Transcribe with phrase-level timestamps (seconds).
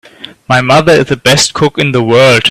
[0.49, 2.39] My mother is the best cook in the world!